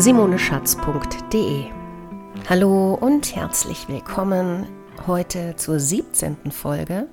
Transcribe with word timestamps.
www.simoneschatz.de. 0.00 1.66
Hallo 2.48 2.94
und 2.94 3.36
herzlich 3.36 3.86
willkommen 3.86 4.66
heute 5.06 5.56
zur 5.56 5.78
17. 5.78 6.50
Folge. 6.50 7.06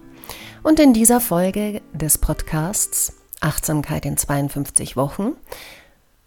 Und 0.64 0.80
in 0.80 0.94
dieser 0.94 1.20
Folge 1.20 1.81
des 1.92 2.18
Podcasts 2.18 3.12
Achtsamkeit 3.42 4.05
in 4.05 4.16
52 4.16 4.95
Wochen 4.95 5.34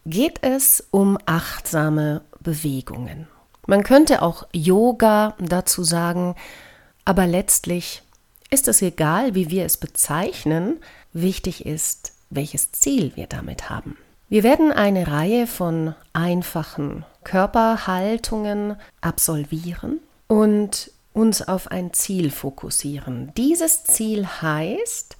geht 0.05 0.43
es 0.43 0.87
um 0.91 1.17
achtsame 1.25 2.21
Bewegungen. 2.41 3.27
Man 3.67 3.83
könnte 3.83 4.21
auch 4.21 4.47
Yoga 4.53 5.37
dazu 5.39 5.83
sagen, 5.83 6.35
aber 7.07 7.27
letztlich 7.27 8.03
ist 8.51 8.69
es 8.69 8.83
egal, 8.83 9.35
wie 9.35 9.49
wir 9.49 9.65
es 9.65 9.79
bezeichnen, 9.79 10.77
wichtig 11.15 11.65
ist, 11.65 12.13
welches 12.29 12.71
Ziel 12.73 13.13
wir 13.15 13.29
damit 13.29 13.71
haben. 13.71 13.97
Wir 14.31 14.45
werden 14.45 14.71
eine 14.71 15.09
Reihe 15.09 15.49
von 15.49 15.97
einfachen 16.13 17.05
Körperhaltungen 17.25 18.77
absolvieren 19.01 19.99
und 20.29 20.93
uns 21.13 21.43
auf 21.43 21.73
ein 21.73 21.93
Ziel 21.93 22.31
fokussieren. 22.31 23.33
Dieses 23.37 23.83
Ziel 23.83 24.25
heißt, 24.25 25.17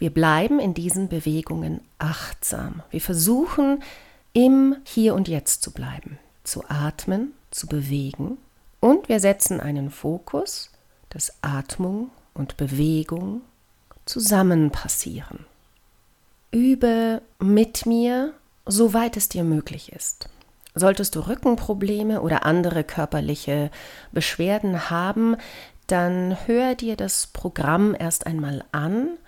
wir 0.00 0.12
bleiben 0.12 0.58
in 0.58 0.74
diesen 0.74 1.08
Bewegungen 1.08 1.80
achtsam. 2.00 2.82
Wir 2.90 3.00
versuchen 3.00 3.84
im 4.32 4.74
Hier 4.82 5.14
und 5.14 5.28
Jetzt 5.28 5.62
zu 5.62 5.70
bleiben, 5.70 6.18
zu 6.42 6.64
atmen, 6.68 7.34
zu 7.52 7.68
bewegen 7.68 8.36
und 8.80 9.08
wir 9.08 9.20
setzen 9.20 9.60
einen 9.60 9.90
Fokus, 9.90 10.72
dass 11.10 11.34
Atmung 11.40 12.10
und 12.34 12.56
Bewegung 12.56 13.42
zusammen 14.06 14.72
passieren. 14.72 15.46
Übe 16.50 17.22
mit 17.38 17.86
mir, 17.86 18.34
soweit 18.70 19.16
es 19.16 19.28
dir 19.28 19.44
möglich 19.44 19.92
ist. 19.92 20.28
Solltest 20.74 21.16
du 21.16 21.20
Rückenprobleme 21.20 22.20
oder 22.20 22.46
andere 22.46 22.84
körperliche 22.84 23.70
Beschwerden 24.12 24.88
haben, 24.90 25.36
dann 25.88 26.36
hör 26.46 26.76
dir 26.76 26.96
das 26.96 27.26
Programm 27.26 27.96
erst 27.98 28.26
einmal 28.26 28.64
an 28.70 29.18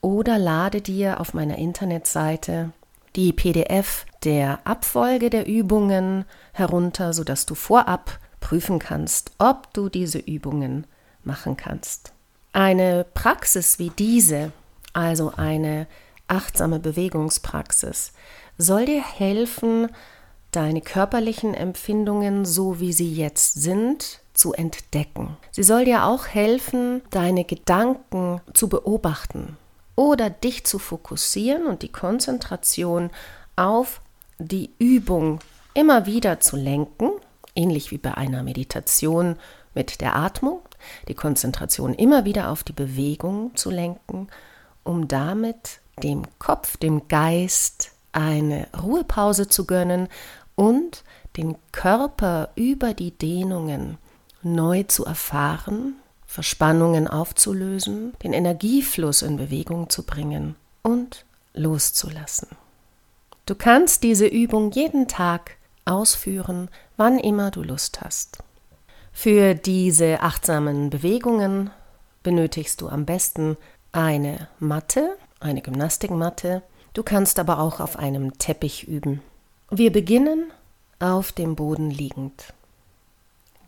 oder 0.00 0.38
lade 0.38 0.80
dir 0.80 1.20
auf 1.20 1.34
meiner 1.34 1.58
Internetseite 1.58 2.72
die 3.16 3.32
PDF 3.32 4.06
der 4.24 4.60
Abfolge 4.64 5.28
der 5.28 5.46
Übungen 5.46 6.24
herunter, 6.52 7.12
sodass 7.12 7.46
du 7.46 7.54
vorab 7.54 8.18
prüfen 8.40 8.78
kannst, 8.78 9.32
ob 9.38 9.72
du 9.74 9.88
diese 9.88 10.18
Übungen 10.18 10.86
machen 11.24 11.56
kannst. 11.56 12.12
Eine 12.52 13.04
Praxis 13.14 13.78
wie 13.78 13.90
diese, 13.90 14.52
also 14.92 15.32
eine 15.36 15.86
achtsame 16.28 16.78
Bewegungspraxis, 16.78 18.12
soll 18.58 18.86
dir 18.86 19.02
helfen, 19.02 19.88
deine 20.50 20.80
körperlichen 20.80 21.54
Empfindungen, 21.54 22.44
so 22.44 22.80
wie 22.80 22.92
sie 22.92 23.12
jetzt 23.12 23.54
sind, 23.54 24.20
zu 24.34 24.52
entdecken. 24.52 25.36
Sie 25.50 25.62
soll 25.62 25.84
dir 25.84 26.04
auch 26.04 26.26
helfen, 26.26 27.02
deine 27.10 27.44
Gedanken 27.44 28.40
zu 28.54 28.68
beobachten 28.68 29.56
oder 29.96 30.30
dich 30.30 30.64
zu 30.64 30.78
fokussieren 30.78 31.66
und 31.66 31.82
die 31.82 31.92
Konzentration 31.92 33.10
auf 33.56 34.00
die 34.38 34.70
Übung 34.78 35.40
immer 35.74 36.06
wieder 36.06 36.40
zu 36.40 36.56
lenken, 36.56 37.10
ähnlich 37.54 37.90
wie 37.90 37.98
bei 37.98 38.14
einer 38.14 38.42
Meditation 38.42 39.36
mit 39.74 40.00
der 40.00 40.16
Atmung, 40.16 40.60
die 41.08 41.14
Konzentration 41.14 41.94
immer 41.94 42.24
wieder 42.24 42.50
auf 42.50 42.62
die 42.62 42.72
Bewegung 42.72 43.54
zu 43.56 43.70
lenken, 43.70 44.28
um 44.84 45.08
damit 45.08 45.80
dem 46.02 46.22
Kopf, 46.38 46.76
dem 46.76 47.08
Geist 47.08 47.92
eine 48.18 48.66
Ruhepause 48.82 49.48
zu 49.48 49.64
gönnen 49.64 50.08
und 50.56 51.04
den 51.36 51.56
Körper 51.72 52.50
über 52.56 52.92
die 52.92 53.12
Dehnungen 53.12 53.96
neu 54.42 54.82
zu 54.82 55.04
erfahren, 55.04 55.94
Verspannungen 56.26 57.06
aufzulösen, 57.06 58.12
den 58.22 58.32
Energiefluss 58.32 59.22
in 59.22 59.36
Bewegung 59.36 59.88
zu 59.88 60.04
bringen 60.04 60.56
und 60.82 61.24
loszulassen. 61.54 62.48
Du 63.46 63.54
kannst 63.54 64.02
diese 64.02 64.26
Übung 64.26 64.72
jeden 64.72 65.08
Tag 65.08 65.56
ausführen, 65.84 66.68
wann 66.96 67.18
immer 67.18 67.50
du 67.50 67.62
Lust 67.62 68.02
hast. 68.02 68.38
Für 69.12 69.54
diese 69.54 70.20
achtsamen 70.20 70.90
Bewegungen 70.90 71.70
benötigst 72.22 72.80
du 72.80 72.88
am 72.88 73.06
besten 73.06 73.56
eine 73.92 74.48
Matte, 74.58 75.16
eine 75.40 75.62
Gymnastikmatte. 75.62 76.62
Du 76.92 77.02
kannst 77.02 77.38
aber 77.38 77.58
auch 77.58 77.80
auf 77.80 77.98
einem 77.98 78.38
Teppich 78.38 78.88
üben. 78.88 79.22
Wir 79.70 79.92
beginnen 79.92 80.50
auf 80.98 81.32
dem 81.32 81.54
Boden 81.56 81.90
liegend. 81.90 82.54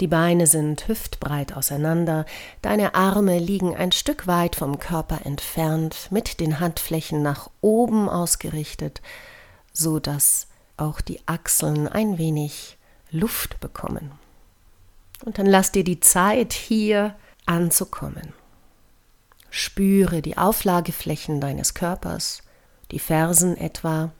Die 0.00 0.06
Beine 0.06 0.46
sind 0.46 0.88
hüftbreit 0.88 1.54
auseinander, 1.54 2.24
deine 2.62 2.94
Arme 2.94 3.38
liegen 3.38 3.76
ein 3.76 3.92
Stück 3.92 4.26
weit 4.26 4.56
vom 4.56 4.78
Körper 4.78 5.26
entfernt, 5.26 6.08
mit 6.10 6.40
den 6.40 6.58
Handflächen 6.58 7.22
nach 7.22 7.50
oben 7.60 8.08
ausgerichtet, 8.08 9.02
so 9.74 9.98
dass 9.98 10.46
auch 10.78 11.02
die 11.02 11.20
Achseln 11.26 11.86
ein 11.86 12.16
wenig 12.16 12.78
Luft 13.10 13.60
bekommen. 13.60 14.12
Und 15.22 15.38
dann 15.38 15.46
lass 15.46 15.70
dir 15.70 15.84
die 15.84 16.00
Zeit, 16.00 16.54
hier 16.54 17.14
anzukommen. 17.44 18.32
Spüre 19.50 20.22
die 20.22 20.38
Auflageflächen 20.38 21.42
deines 21.42 21.74
Körpers, 21.74 22.42
die 22.90 22.98
Fersen 22.98 23.56
etwa 23.56 24.10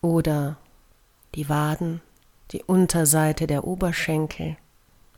oder 0.00 0.56
die 1.34 1.48
Waden, 1.48 2.00
die 2.50 2.62
Unterseite 2.62 3.46
der 3.46 3.64
Oberschenkel. 3.64 4.56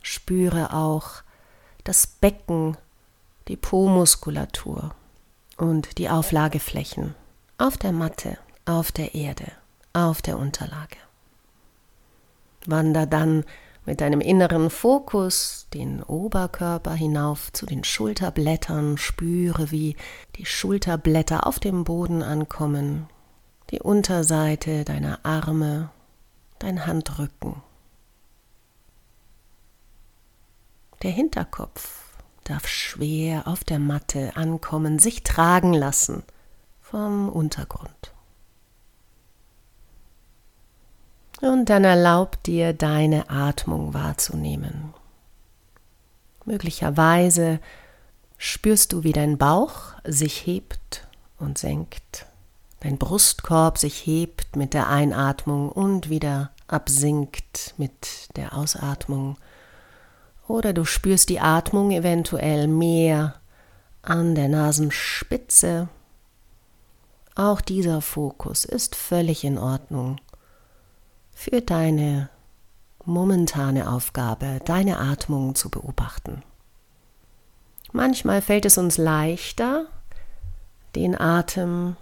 Spüre 0.01 0.73
auch 0.73 1.23
das 1.83 2.07
Becken, 2.07 2.77
die 3.47 3.57
Po-Muskulatur 3.57 4.95
und 5.57 5.97
die 5.97 6.09
Auflageflächen 6.09 7.15
auf 7.57 7.77
der 7.77 7.91
Matte, 7.91 8.37
auf 8.65 8.91
der 8.91 9.15
Erde, 9.15 9.51
auf 9.93 10.21
der 10.21 10.37
Unterlage. 10.37 10.97
Wander 12.65 13.05
dann 13.05 13.45
mit 13.87 14.01
deinem 14.01 14.19
inneren 14.19 14.69
Fokus 14.69 15.67
den 15.73 16.03
Oberkörper 16.03 16.93
hinauf 16.93 17.53
zu 17.53 17.65
den 17.65 17.85
Schulterblättern, 17.85 18.97
spüre, 18.97 19.71
wie 19.71 19.95
die 20.35 20.45
Schulterblätter 20.45 21.47
auf 21.47 21.57
dem 21.57 21.85
Boden 21.85 22.21
ankommen, 22.21 23.07
die 23.71 23.79
Unterseite 23.79 24.83
deiner 24.83 25.25
Arme, 25.25 25.89
dein 26.59 26.85
Handrücken. 26.85 27.63
Der 31.01 31.11
Hinterkopf 31.11 32.03
darf 32.43 32.67
schwer 32.67 33.47
auf 33.47 33.63
der 33.63 33.79
Matte 33.79 34.35
ankommen, 34.35 34.99
sich 34.99 35.23
tragen 35.23 35.73
lassen 35.73 36.23
vom 36.81 37.29
Untergrund. 37.29 38.16
Und 41.41 41.69
dann 41.69 41.83
erlaub 41.83 42.41
dir 42.43 42.73
deine 42.73 43.29
Atmung 43.29 43.93
wahrzunehmen. 43.93 44.93
Möglicherweise 46.45 47.59
spürst 48.37 48.93
du, 48.93 49.03
wie 49.03 49.11
dein 49.11 49.37
Bauch 49.37 49.93
sich 50.03 50.45
hebt 50.45 51.07
und 51.37 51.57
senkt, 51.57 52.25
dein 52.79 52.97
Brustkorb 52.97 53.77
sich 53.77 54.05
hebt 54.05 54.55
mit 54.55 54.73
der 54.73 54.87
Einatmung 54.87 55.69
und 55.69 56.09
wieder 56.09 56.51
absinkt 56.67 57.75
mit 57.77 58.35
der 58.35 58.57
Ausatmung. 58.57 59.37
Oder 60.47 60.73
du 60.73 60.85
spürst 60.85 61.29
die 61.29 61.39
Atmung 61.39 61.91
eventuell 61.91 62.67
mehr 62.67 63.35
an 64.01 64.33
der 64.33 64.47
Nasenspitze. 64.47 65.89
Auch 67.35 67.61
dieser 67.61 68.01
Fokus 68.01 68.65
ist 68.65 68.95
völlig 68.95 69.43
in 69.43 69.57
Ordnung 69.57 70.19
für 71.37 71.61
deine 71.61 72.29
momentane 73.05 73.91
Aufgabe, 73.91 74.59
deine 74.65 74.97
Atmung 74.97 75.53
zu 75.53 75.69
beobachten. 75.69 76.41
Manchmal 77.91 78.41
fällt 78.41 78.65
es 78.65 78.79
uns 78.79 78.97
leichter, 78.97 79.85
den 80.95 81.17
Atem 81.17 81.95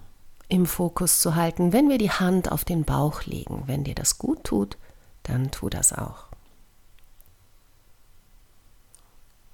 im 0.47 0.65
Fokus 0.65 1.19
zu 1.19 1.35
halten, 1.35 1.73
wenn 1.73 1.89
wir 1.89 1.97
die 1.97 2.11
Hand 2.11 2.49
auf 2.49 2.63
den 2.63 2.85
Bauch 2.85 3.23
legen. 3.23 3.63
Wenn 3.65 3.83
dir 3.83 3.93
das 3.93 4.17
gut 4.17 4.45
tut, 4.45 4.77
dann 5.23 5.51
tu 5.51 5.67
das 5.69 5.91
auch. 5.91 6.27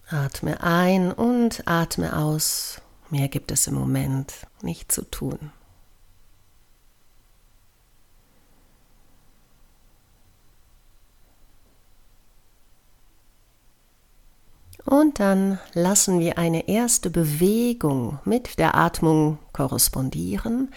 Atme 0.09 0.61
ein 0.61 1.11
und 1.11 1.67
atme 1.67 2.15
aus. 2.15 2.81
Mehr 3.09 3.29
gibt 3.29 3.51
es 3.51 3.65
im 3.65 3.73
Moment 3.73 4.45
nicht 4.61 4.91
zu 4.91 5.09
tun. 5.09 5.51
Und 14.85 15.19
dann 15.19 15.59
lassen 15.73 16.19
wir 16.19 16.37
eine 16.37 16.67
erste 16.67 17.09
Bewegung 17.09 18.19
mit 18.25 18.57
der 18.57 18.75
Atmung 18.75 19.37
korrespondieren. 19.53 20.71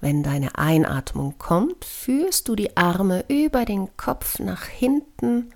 Wenn 0.00 0.22
deine 0.22 0.58
Einatmung 0.58 1.38
kommt, 1.38 1.84
führst 1.84 2.48
du 2.48 2.54
die 2.54 2.76
Arme 2.76 3.24
über 3.28 3.64
den 3.64 3.96
Kopf 3.96 4.38
nach 4.38 4.64
hinten 4.64 5.50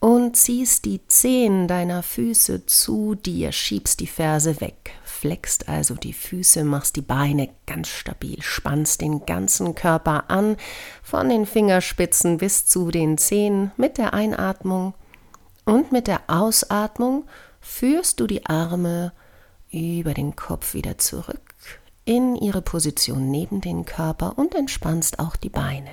und 0.00 0.36
ziehst 0.36 0.86
die 0.86 1.06
Zehen 1.06 1.68
deiner 1.68 2.02
Füße 2.02 2.64
zu 2.66 3.14
dir, 3.14 3.52
schiebst 3.52 4.00
die 4.00 4.06
Ferse 4.06 4.60
weg, 4.60 4.92
flexst 5.04 5.68
also 5.68 5.94
die 5.94 6.14
Füße, 6.14 6.64
machst 6.64 6.96
die 6.96 7.02
Beine 7.02 7.50
ganz 7.66 7.88
stabil, 7.88 8.40
spannst 8.40 9.02
den 9.02 9.26
ganzen 9.26 9.74
Körper 9.74 10.30
an, 10.30 10.56
von 11.02 11.28
den 11.28 11.44
Fingerspitzen 11.44 12.38
bis 12.38 12.64
zu 12.64 12.90
den 12.90 13.18
Zehen 13.18 13.72
mit 13.76 13.98
der 13.98 14.14
Einatmung 14.14 14.94
und 15.70 15.92
mit 15.92 16.06
der 16.06 16.22
Ausatmung 16.26 17.24
führst 17.60 18.20
du 18.20 18.26
die 18.26 18.46
Arme 18.46 19.12
über 19.70 20.14
den 20.14 20.34
Kopf 20.34 20.74
wieder 20.74 20.98
zurück 20.98 21.54
in 22.04 22.34
ihre 22.34 22.60
Position 22.60 23.30
neben 23.30 23.60
den 23.60 23.84
Körper 23.84 24.36
und 24.36 24.54
entspannst 24.54 25.20
auch 25.20 25.36
die 25.36 25.48
Beine. 25.48 25.90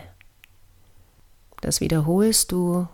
Das 1.62 1.79
wiederholst 1.79 2.51
du 2.51 2.88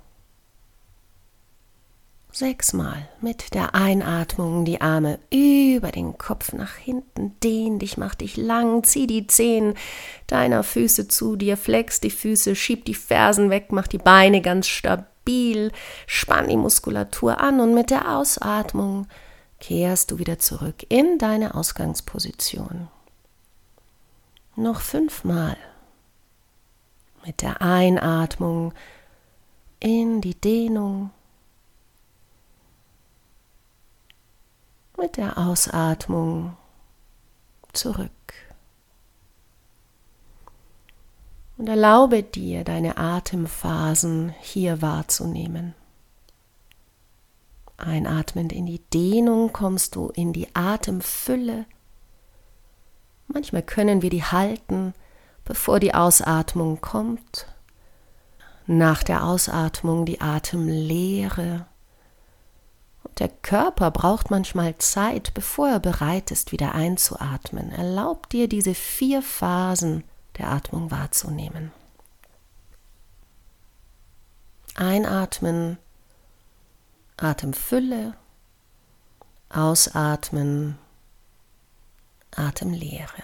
sechsmal 2.32 3.08
mit 3.22 3.54
der 3.54 3.76
Einatmung 3.76 4.66
die 4.66 4.82
Arme 4.82 5.20
über 5.30 5.92
den 5.92 6.18
Kopf 6.18 6.52
nach 6.52 6.76
hinten, 6.76 7.40
dehn 7.42 7.80
dich, 7.80 7.96
mach 7.98 8.16
dich 8.16 8.36
lang, 8.36 8.84
zieh 8.84 9.08
die 9.08 9.28
Zehen 9.28 9.76
deiner 10.28 10.64
Füße 10.64 11.08
zu 11.08 11.36
dir, 11.36 11.56
flex 11.56 12.02
die 12.02 12.10
Füße, 12.10 12.56
schieb 12.56 12.86
die 12.86 12.96
Fersen 12.96 13.52
weg, 13.52 13.68
mach 13.70 13.88
die 13.88 14.00
Beine 14.00 14.42
ganz 14.42 14.68
stabil 14.68 15.06
stabil, 15.24 15.72
spann 16.06 16.50
die 16.50 16.58
Muskulatur 16.58 17.40
an 17.40 17.60
und 17.60 17.74
mit 17.74 17.90
der 17.90 18.18
Ausatmung 18.18 19.08
kehrst 19.60 20.12
du 20.12 20.20
wieder 20.20 20.40
zurück 20.40 20.86
in 20.90 21.18
deine 21.18 21.56
Ausgangsposition. 21.56 22.90
Noch 24.56 24.82
fünfmal. 24.82 25.58
Mit 27.26 27.42
der 27.42 27.62
Einatmung 27.62 28.74
in 29.80 30.20
die 30.20 30.36
Dehnung. 30.36 31.12
Mit 34.98 35.16
der 35.18 35.38
Ausatmung 35.38 36.58
zurück. 37.72 38.12
Und 41.58 41.68
erlaube 41.68 42.24
dir, 42.24 42.64
deine 42.64 42.98
Atemphasen 42.98 44.34
hier 44.42 44.82
wahrzunehmen. 44.82 45.76
Einatmend 47.78 48.54
in 48.54 48.66
die 48.66 48.80
Dehnung 48.80 49.52
kommst 49.52 49.96
du 49.96 50.10
in 50.10 50.34
die 50.34 50.48
Atemfülle. 50.56 51.66
Manchmal 53.28 53.64
können 53.64 54.02
wir 54.02 54.10
die 54.10 54.24
halten, 54.24 54.94
bevor 55.44 55.80
die 55.80 55.94
Ausatmung 55.94 56.82
kommt. 56.82 57.48
Nach 58.66 59.04
der 59.04 59.26
Ausatmung 59.26 60.06
die 60.06 60.22
Atemlehre. 60.22 61.66
Und 63.04 63.20
der 63.20 63.28
Körper 63.28 63.92
braucht 63.92 64.32
manchmal 64.32 64.78
Zeit, 64.78 65.34
bevor 65.34 65.68
er 65.68 65.80
bereit 65.80 66.32
ist, 66.32 66.52
wieder 66.52 66.74
einzuatmen. 66.74 67.72
Erlaub 67.72 68.30
dir 68.30 68.48
diese 68.48 68.74
vier 68.74 69.22
Phasen 69.22 70.04
der 70.38 70.50
Atmung 70.50 70.92
wahrzunehmen. 70.92 71.72
Einatmen, 74.76 75.78
Atemfülle, 77.18 78.16
ausatmen, 79.50 80.80
Atemlehre. 82.36 83.24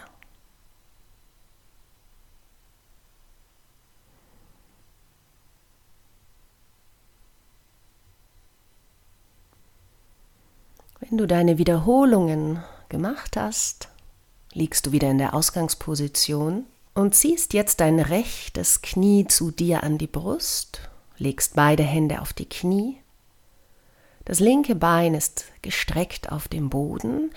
Wenn 10.99 11.17
du 11.17 11.25
deine 11.25 11.57
Wiederholungen 11.57 12.63
gemacht 12.89 13.35
hast, 13.35 13.89
liegst 14.53 14.85
du 14.85 14.91
wieder 14.91 15.09
in 15.09 15.17
der 15.17 15.33
Ausgangsposition 15.33 16.67
und 16.99 17.15
ziehst 17.15 17.53
jetzt 17.53 17.79
dein 17.79 17.99
rechtes 17.99 18.81
Knie 18.81 19.25
zu 19.25 19.51
dir 19.51 19.83
an 19.83 19.97
die 19.97 20.07
Brust, 20.07 20.81
legst 21.17 21.55
beide 21.55 21.83
Hände 21.83 22.21
auf 22.21 22.33
die 22.33 22.47
Knie. 22.47 22.97
Das 24.25 24.39
linke 24.39 24.75
Bein 24.75 25.13
ist 25.13 25.45
gestreckt 25.61 26.31
auf 26.31 26.47
dem 26.47 26.69
Boden. 26.69 27.31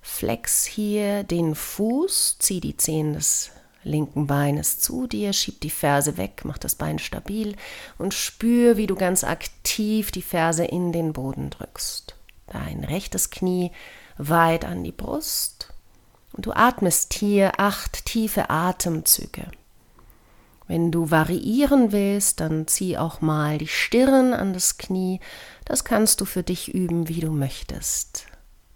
Flex 0.00 0.66
hier 0.66 1.24
den 1.24 1.54
Fuß, 1.54 2.36
zieh 2.38 2.60
die 2.60 2.76
Zehen 2.76 3.14
des 3.14 3.50
linken 3.82 4.26
Beines 4.26 4.78
zu 4.78 5.06
dir, 5.06 5.32
schieb 5.32 5.60
die 5.60 5.70
Ferse 5.70 6.16
weg, 6.16 6.42
mach 6.44 6.58
das 6.58 6.74
Bein 6.74 6.98
stabil 6.98 7.56
und 7.98 8.14
spür, 8.14 8.76
wie 8.76 8.86
du 8.86 8.94
ganz 8.94 9.24
aktiv 9.24 10.12
die 10.12 10.22
Ferse 10.22 10.64
in 10.64 10.92
den 10.92 11.12
Boden 11.12 11.50
drückst. 11.50 12.14
Dein 12.46 12.84
rechtes 12.84 13.30
Knie 13.30 13.72
weit 14.18 14.64
an 14.64 14.84
die 14.84 14.92
Brust 14.92 15.71
und 16.32 16.46
du 16.46 16.52
atmest 16.52 17.14
hier 17.14 17.58
acht 17.58 18.06
tiefe 18.06 18.50
Atemzüge. 18.50 19.46
Wenn 20.68 20.90
du 20.90 21.10
variieren 21.10 21.92
willst, 21.92 22.40
dann 22.40 22.66
zieh 22.66 22.96
auch 22.96 23.20
mal 23.20 23.58
die 23.58 23.68
Stirn 23.68 24.32
an 24.32 24.52
das 24.54 24.78
Knie. 24.78 25.20
Das 25.64 25.84
kannst 25.84 26.20
du 26.20 26.24
für 26.24 26.42
dich 26.42 26.72
üben, 26.72 27.08
wie 27.08 27.20
du 27.20 27.30
möchtest. 27.30 28.26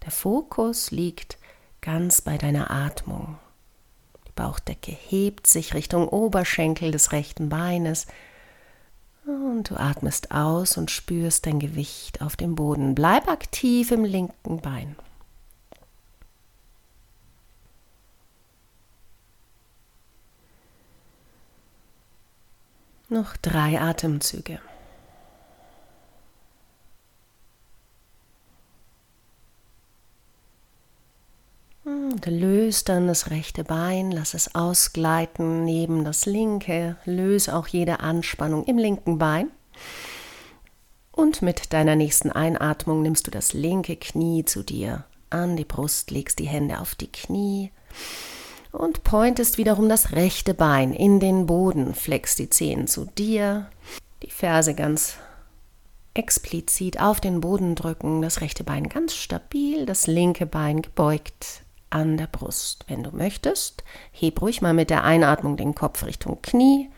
Der 0.03 0.11
Fokus 0.11 0.91
liegt 0.91 1.37
ganz 1.81 2.21
bei 2.21 2.37
deiner 2.37 2.69
Atmung. 2.69 3.39
Die 4.27 4.31
Bauchdecke 4.33 4.91
hebt 4.91 5.47
sich 5.47 5.73
Richtung 5.73 6.07
Oberschenkel 6.07 6.91
des 6.91 7.13
rechten 7.13 7.49
Beines. 7.49 8.05
Und 9.25 9.69
du 9.69 9.75
atmest 9.75 10.31
aus 10.31 10.77
und 10.77 10.91
spürst 10.91 11.45
dein 11.45 11.59
Gewicht 11.59 12.21
auf 12.21 12.35
dem 12.35 12.55
Boden. 12.55 12.95
Bleib 12.95 13.27
aktiv 13.27 13.91
im 13.91 14.05
linken 14.05 14.61
Bein. 14.61 14.95
Noch 23.09 23.37
drei 23.37 23.79
Atemzüge. 23.79 24.59
Und 31.85 32.25
löst 32.25 32.89
dann 32.89 33.07
das 33.07 33.29
rechte 33.29 33.63
Bein, 33.63 34.11
lass 34.11 34.33
es 34.33 34.55
ausgleiten 34.55 35.63
neben 35.63 36.03
das 36.03 36.25
linke, 36.25 36.97
löse 37.05 37.55
auch 37.55 37.67
jede 37.67 38.01
Anspannung 38.01 38.65
im 38.65 38.77
linken 38.77 39.17
Bein. 39.17 39.51
Und 41.13 41.41
mit 41.41 41.71
deiner 41.71 41.95
nächsten 41.95 42.29
Einatmung 42.29 43.03
nimmst 43.03 43.25
du 43.25 43.31
das 43.31 43.53
linke 43.53 43.95
Knie 43.95 44.43
zu 44.43 44.63
dir 44.63 45.05
an 45.29 45.55
die 45.55 45.65
Brust, 45.65 46.11
legst 46.11 46.39
die 46.39 46.47
Hände 46.47 46.79
auf 46.79 46.93
die 46.93 47.11
Knie 47.11 47.71
und 48.77 49.03
pointest 49.03 49.57
wiederum 49.57 49.89
das 49.89 50.11
rechte 50.11 50.53
Bein 50.53 50.93
in 50.93 51.19
den 51.19 51.45
Boden, 51.45 51.93
flex 51.93 52.35
die 52.35 52.49
Zehen 52.49 52.87
zu 52.87 53.05
dir, 53.05 53.69
die 54.23 54.29
Ferse 54.29 54.75
ganz 54.75 55.17
explizit 56.13 56.99
auf 56.99 57.19
den 57.19 57.41
Boden 57.41 57.75
drücken, 57.75 58.21
das 58.21 58.41
rechte 58.41 58.63
Bein 58.63 58.89
ganz 58.89 59.15
stabil, 59.15 59.85
das 59.85 60.07
linke 60.07 60.45
Bein 60.45 60.81
gebeugt 60.81 61.63
an 61.89 62.17
der 62.17 62.27
Brust. 62.27 62.85
Wenn 62.87 63.03
du 63.03 63.15
möchtest, 63.15 63.83
heb 64.11 64.41
ruhig 64.41 64.61
mal 64.61 64.73
mit 64.73 64.89
der 64.89 65.03
Einatmung 65.03 65.57
den 65.57 65.75
Kopf 65.75 66.03
Richtung 66.05 66.41
Knie 66.41 66.89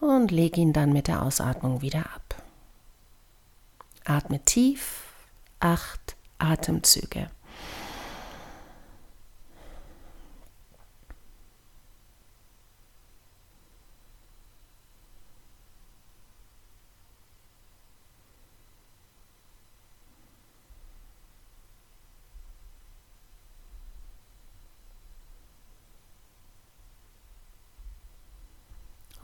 und 0.00 0.30
leg 0.30 0.56
ihn 0.56 0.72
dann 0.72 0.92
mit 0.92 1.08
der 1.08 1.22
Ausatmung 1.22 1.82
wieder 1.82 2.00
ab. 2.00 2.42
Atme 4.04 4.40
tief, 4.44 5.04
acht 5.60 6.16
Atemzüge. 6.38 7.30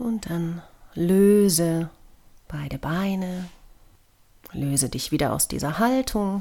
Und 0.01 0.31
dann 0.31 0.63
löse 0.95 1.91
beide 2.49 2.79
Beine, 2.79 3.45
löse 4.51 4.89
dich 4.89 5.13
wieder 5.13 5.35
aus 5.35 5.47
dieser 5.47 5.79
Haltung, 5.79 6.41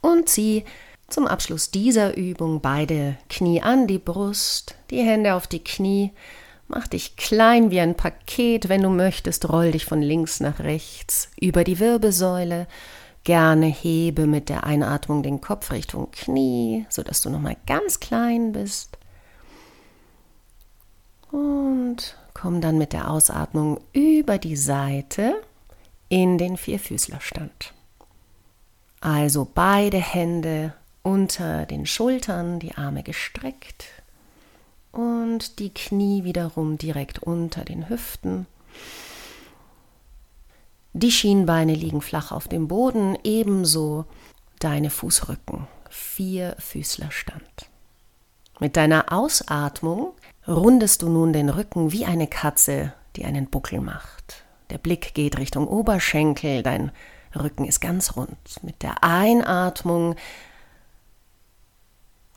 Und 0.00 0.28
zieh 0.28 0.64
zum 1.06 1.28
Abschluss 1.28 1.70
dieser 1.70 2.16
Übung 2.16 2.60
beide 2.60 3.16
Knie 3.28 3.62
an 3.62 3.86
die 3.86 4.00
Brust, 4.00 4.74
die 4.90 5.02
Hände 5.02 5.34
auf 5.34 5.46
die 5.46 5.62
Knie. 5.62 6.12
Mach 6.66 6.88
dich 6.88 7.16
klein 7.16 7.70
wie 7.70 7.78
ein 7.78 7.94
Paket, 7.94 8.68
wenn 8.68 8.82
du 8.82 8.90
möchtest, 8.90 9.48
roll 9.48 9.70
dich 9.70 9.86
von 9.86 10.02
links 10.02 10.40
nach 10.40 10.58
rechts 10.58 11.30
über 11.40 11.62
die 11.62 11.78
Wirbelsäule. 11.78 12.66
Gerne 13.22 13.66
hebe 13.66 14.26
mit 14.26 14.48
der 14.48 14.64
Einatmung 14.64 15.22
den 15.22 15.40
Kopf 15.40 15.70
Richtung 15.70 16.10
Knie, 16.10 16.86
sodass 16.88 17.20
du 17.20 17.30
nochmal 17.30 17.56
ganz 17.66 18.00
klein 18.00 18.50
bist. 18.50 18.98
Und 21.30 22.16
komm 22.40 22.60
dann 22.60 22.78
mit 22.78 22.92
der 22.92 23.10
Ausatmung 23.10 23.80
über 23.92 24.38
die 24.38 24.56
Seite 24.56 25.42
in 26.08 26.38
den 26.38 26.56
Vierfüßlerstand. 26.56 27.74
Also 29.00 29.46
beide 29.52 29.98
Hände 29.98 30.72
unter 31.02 31.66
den 31.66 31.84
Schultern, 31.84 32.60
die 32.60 32.74
Arme 32.74 33.02
gestreckt 33.02 33.86
und 34.92 35.58
die 35.58 35.74
Knie 35.74 36.22
wiederum 36.22 36.78
direkt 36.78 37.18
unter 37.18 37.64
den 37.64 37.88
Hüften. 37.88 38.46
Die 40.92 41.12
Schienbeine 41.12 41.74
liegen 41.74 42.00
flach 42.00 42.30
auf 42.30 42.46
dem 42.46 42.68
Boden, 42.68 43.18
ebenso 43.24 44.04
deine 44.60 44.90
Fußrücken. 44.90 45.66
Vierfüßlerstand. 45.90 47.68
Mit 48.60 48.76
deiner 48.76 49.12
Ausatmung 49.12 50.12
rundest 50.48 51.02
du 51.02 51.08
nun 51.08 51.32
den 51.32 51.50
Rücken 51.50 51.92
wie 51.92 52.06
eine 52.06 52.26
Katze, 52.26 52.92
die 53.16 53.24
einen 53.24 53.48
Buckel 53.48 53.80
macht. 53.80 54.44
Der 54.70 54.78
Blick 54.78 55.14
geht 55.14 55.38
Richtung 55.38 55.68
Oberschenkel, 55.68 56.62
dein 56.62 56.90
Rücken 57.34 57.64
ist 57.64 57.80
ganz 57.80 58.16
rund. 58.16 58.36
Mit 58.62 58.82
der 58.82 59.04
Einatmung 59.04 60.16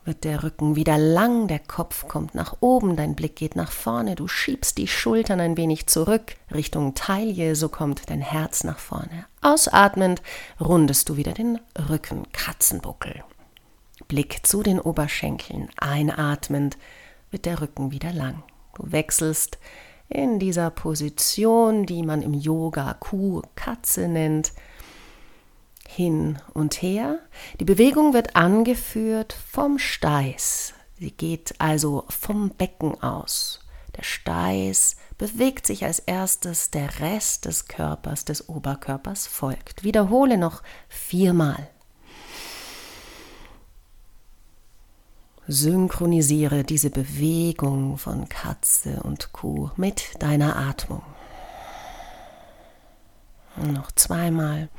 wird 0.03 0.23
der 0.23 0.43
Rücken 0.43 0.75
wieder 0.75 0.97
lang, 0.97 1.47
der 1.47 1.59
Kopf 1.59 2.07
kommt 2.07 2.33
nach 2.33 2.57
oben, 2.59 2.95
dein 2.95 3.15
Blick 3.15 3.35
geht 3.35 3.55
nach 3.55 3.71
vorne, 3.71 4.15
du 4.15 4.27
schiebst 4.27 4.77
die 4.77 4.87
Schultern 4.87 5.39
ein 5.39 5.57
wenig 5.57 5.87
zurück 5.87 6.35
Richtung 6.53 6.95
Taille, 6.95 7.55
so 7.55 7.69
kommt 7.69 8.09
dein 8.09 8.21
Herz 8.21 8.63
nach 8.63 8.79
vorne. 8.79 9.25
Ausatmend 9.41 10.21
rundest 10.59 11.07
du 11.09 11.17
wieder 11.17 11.33
den 11.33 11.59
Rücken, 11.89 12.25
Katzenbuckel. 12.33 13.23
Blick 14.07 14.45
zu 14.45 14.63
den 14.63 14.79
Oberschenkeln, 14.79 15.69
einatmend 15.77 16.77
wird 17.31 17.45
der 17.45 17.61
Rücken 17.61 17.91
wieder 17.91 18.13
lang. 18.13 18.43
Du 18.75 18.91
wechselst 18.91 19.57
in 20.07 20.39
dieser 20.39 20.69
Position, 20.69 21.85
die 21.85 22.03
man 22.03 22.21
im 22.21 22.33
Yoga 22.33 22.93
Kuh 22.93 23.41
Katze 23.55 24.07
nennt, 24.07 24.53
hin 25.87 26.37
und 26.53 26.81
her. 26.81 27.19
Die 27.59 27.65
Bewegung 27.65 28.13
wird 28.13 28.35
angeführt 28.35 29.35
vom 29.49 29.79
Steiß. 29.79 30.73
Sie 30.99 31.11
geht 31.11 31.55
also 31.59 32.05
vom 32.09 32.49
Becken 32.49 33.01
aus. 33.01 33.59
Der 33.97 34.03
Steiß 34.03 34.95
bewegt 35.17 35.67
sich 35.67 35.83
als 35.83 35.99
erstes, 35.99 36.71
der 36.71 36.99
Rest 36.99 37.45
des 37.45 37.67
Körpers, 37.67 38.23
des 38.23 38.47
Oberkörpers 38.47 39.27
folgt. 39.27 39.83
Wiederhole 39.83 40.37
noch 40.37 40.63
viermal. 40.87 41.69
Synchronisiere 45.51 46.63
diese 46.63 46.89
Bewegung 46.89 47.97
von 47.97 48.29
Katze 48.29 49.03
und 49.03 49.33
Kuh 49.33 49.69
mit 49.75 50.13
deiner 50.19 50.55
Atmung. 50.55 51.03
noch 53.57 53.91
zweimal. 53.91 54.69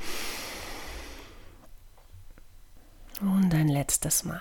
Und 3.21 3.53
ein 3.55 3.69
letztes 3.69 4.25
Mal. 4.25 4.41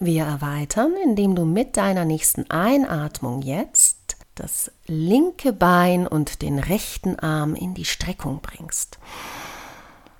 Wir 0.00 0.24
erweitern, 0.24 0.94
indem 1.04 1.34
du 1.34 1.44
mit 1.44 1.76
deiner 1.76 2.06
nächsten 2.06 2.50
Einatmung 2.50 3.42
jetzt 3.42 4.05
das 4.36 4.70
linke 4.86 5.52
Bein 5.52 6.06
und 6.06 6.42
den 6.42 6.58
rechten 6.58 7.18
Arm 7.18 7.54
in 7.54 7.74
die 7.74 7.84
Streckung 7.84 8.40
bringst. 8.40 8.98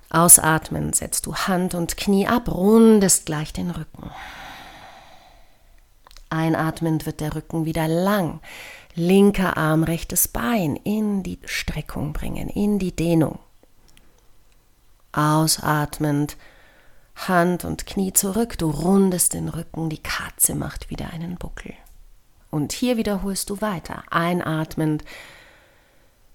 Ausatmen 0.09 0.93
setzt 0.93 1.25
du 1.25 1.35
Hand 1.35 1.73
und 1.73 1.97
Knie 1.97 2.27
ab, 2.27 2.49
rundest 2.49 3.25
gleich 3.25 3.53
den 3.53 3.71
Rücken. 3.71 4.11
Einatmend 6.29 7.05
wird 7.05 7.21
der 7.21 7.35
Rücken 7.35 7.65
wieder 7.65 7.87
lang 7.87 8.41
linker 8.97 9.57
Arm, 9.57 9.83
rechtes 9.83 10.27
Bein 10.27 10.75
in 10.75 11.23
die 11.23 11.39
Streckung 11.45 12.13
bringen, 12.13 12.49
in 12.49 12.79
die 12.79 12.95
Dehnung. 12.95 13.39
Ausatmend, 15.11 16.35
Hand 17.15 17.63
und 17.63 17.85
Knie 17.85 18.13
zurück, 18.13 18.57
du 18.57 18.69
rundest 18.69 19.33
den 19.33 19.49
Rücken, 19.49 19.89
die 19.89 20.01
Katze 20.01 20.55
macht 20.55 20.89
wieder 20.89 21.11
einen 21.11 21.37
Buckel. 21.37 21.73
Und 22.57 22.73
hier 22.73 22.97
wiederholst 22.97 23.51
du 23.51 23.61
weiter, 23.61 24.01
einatmend, 24.09 25.05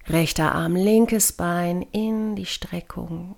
rechter 0.07 0.55
Arm, 0.55 0.73
linkes 0.73 1.33
Bein 1.33 1.81
in 1.91 2.37
die 2.37 2.45
Streckung, 2.45 3.35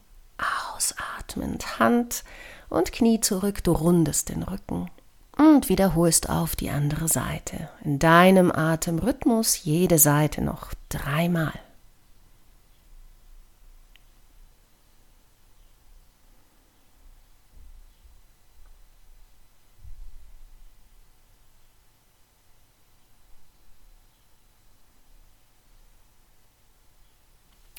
ausatmend, 0.72 1.80
Hand 1.80 2.24
und 2.70 2.92
Knie 2.92 3.22
zurück, 3.22 3.64
du 3.64 3.72
rundest 3.72 4.30
den 4.30 4.44
Rücken. 4.44 4.92
Und 5.36 5.68
wiederholst 5.68 6.30
auf 6.30 6.56
die 6.56 6.70
andere 6.70 7.08
Seite. 7.08 7.70
In 7.84 7.98
deinem 7.98 8.52
Atemrhythmus 8.52 9.64
jede 9.64 9.98
Seite 9.98 10.44
noch 10.44 10.72
dreimal. 10.88 11.54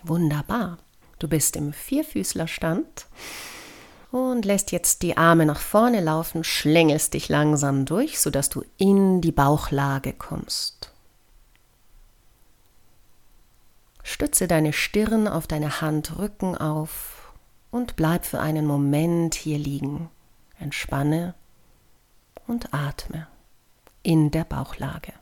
Wunderbar. 0.09 0.79
Du 1.19 1.29
bist 1.29 1.57
im 1.57 1.73
Vierfüßlerstand 1.73 3.07
und 4.13 4.45
lässt 4.45 4.71
jetzt 4.71 5.03
die 5.03 5.17
Arme 5.17 5.47
nach 5.47 5.59
vorne 5.59 6.01
laufen, 6.01 6.45
schlängelst 6.45 7.15
dich 7.15 7.29
langsam 7.29 7.87
durch, 7.87 8.21
sodass 8.21 8.49
du 8.49 8.65
in 8.77 9.21
die 9.21 9.33
Bauchlage 9.33 10.13
kommst. 10.13 10.93
Stütze 14.03 14.47
deine 14.47 14.73
Stirn 14.73 15.27
auf 15.27 15.49
deine 15.49 15.81
Handrücken 15.81 16.57
auf 16.57 17.33
und 17.73 17.97
bleib 17.97 18.25
für 18.25 18.39
einen 18.39 18.65
Moment 18.65 19.35
hier 19.35 19.59
liegen. 19.59 20.09
Entspanne 20.61 21.35
und 22.47 22.73
atme 22.73 23.27
in 24.05 24.31
der 24.31 24.45
Bauchlage. 24.45 25.13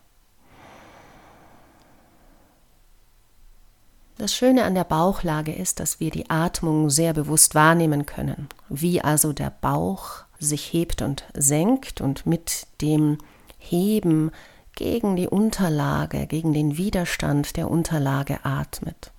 Das 4.16 4.32
Schöne 4.32 4.64
an 4.64 4.74
der 4.74 4.84
Bauchlage 4.84 5.52
ist, 5.52 5.80
dass 5.80 5.98
wir 5.98 6.10
die 6.10 6.30
Atmung 6.30 6.88
sehr 6.88 7.12
bewusst 7.14 7.54
wahrnehmen 7.54 8.06
können, 8.06 8.48
wie 8.68 9.00
also 9.00 9.32
der 9.32 9.50
Bauch 9.50 10.24
sich 10.38 10.72
hebt 10.72 11.02
und 11.02 11.24
senkt 11.34 12.00
und 12.00 12.24
mit 12.24 12.66
dem 12.80 13.18
Heben 13.58 14.30
gegen 14.76 15.16
die 15.16 15.28
Unterlage, 15.28 16.26
gegen 16.26 16.52
den 16.52 16.76
Widerstand 16.76 17.56
der 17.56 17.70
Unterlage 17.70 18.44
atmet 18.44 19.12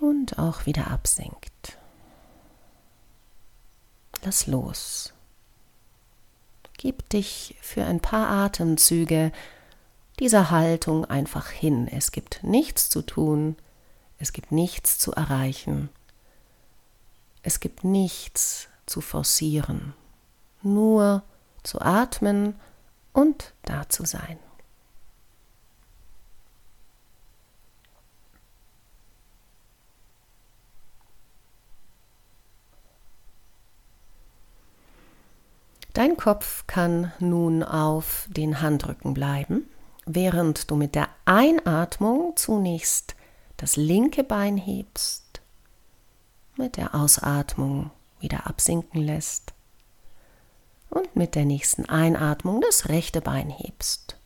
und 0.00 0.38
auch 0.38 0.66
wieder 0.66 0.90
absenkt. 0.90 1.78
Lass 4.24 4.46
los. 4.46 5.12
Gib 6.76 7.08
dich 7.08 7.56
für 7.60 7.84
ein 7.84 8.00
paar 8.00 8.28
Atemzüge 8.28 9.32
dieser 10.20 10.50
Haltung 10.50 11.04
einfach 11.04 11.48
hin. 11.50 11.88
Es 11.88 12.12
gibt 12.12 12.42
nichts 12.42 12.90
zu 12.90 13.02
tun, 13.02 13.56
es 14.18 14.32
gibt 14.32 14.52
nichts 14.52 14.98
zu 14.98 15.12
erreichen, 15.12 15.90
es 17.42 17.60
gibt 17.60 17.84
nichts 17.84 18.68
zu 18.86 19.00
forcieren, 19.00 19.94
nur 20.62 21.22
zu 21.62 21.80
atmen 21.80 22.58
und 23.12 23.52
da 23.62 23.88
zu 23.88 24.04
sein. 24.04 24.38
Dein 35.92 36.16
Kopf 36.16 36.64
kann 36.66 37.12
nun 37.18 37.62
auf 37.64 38.28
den 38.30 38.60
Handrücken 38.60 39.14
bleiben 39.14 39.68
während 40.08 40.70
du 40.70 40.76
mit 40.76 40.94
der 40.94 41.08
Einatmung 41.26 42.32
zunächst 42.36 43.14
das 43.58 43.76
linke 43.76 44.24
Bein 44.24 44.56
hebst, 44.56 45.40
mit 46.56 46.76
der 46.76 46.94
Ausatmung 46.94 47.90
wieder 48.18 48.46
absinken 48.46 49.02
lässt 49.02 49.52
und 50.90 51.14
mit 51.14 51.34
der 51.34 51.44
nächsten 51.44 51.88
Einatmung 51.88 52.60
das 52.60 52.88
rechte 52.88 53.20
Bein 53.20 53.50
hebst 53.50 54.16